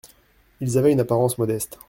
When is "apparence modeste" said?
0.99-1.77